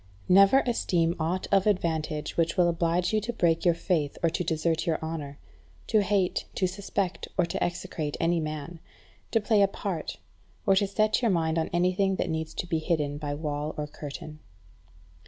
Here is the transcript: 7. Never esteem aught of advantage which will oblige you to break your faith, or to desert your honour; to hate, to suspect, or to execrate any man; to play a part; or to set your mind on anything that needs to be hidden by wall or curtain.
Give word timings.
7. 0.25 0.33
Never 0.33 0.63
esteem 0.65 1.15
aught 1.19 1.45
of 1.51 1.67
advantage 1.67 2.35
which 2.35 2.57
will 2.57 2.67
oblige 2.67 3.13
you 3.13 3.21
to 3.21 3.31
break 3.31 3.63
your 3.63 3.75
faith, 3.75 4.17
or 4.23 4.31
to 4.31 4.43
desert 4.43 4.87
your 4.87 4.97
honour; 4.99 5.37
to 5.85 6.01
hate, 6.01 6.45
to 6.55 6.65
suspect, 6.65 7.27
or 7.37 7.45
to 7.45 7.63
execrate 7.63 8.17
any 8.19 8.39
man; 8.39 8.79
to 9.29 9.39
play 9.39 9.61
a 9.61 9.67
part; 9.67 10.17
or 10.65 10.75
to 10.75 10.87
set 10.87 11.21
your 11.21 11.29
mind 11.29 11.59
on 11.59 11.69
anything 11.71 12.15
that 12.15 12.31
needs 12.31 12.55
to 12.55 12.65
be 12.65 12.79
hidden 12.79 13.19
by 13.19 13.35
wall 13.35 13.75
or 13.77 13.85
curtain. 13.85 14.39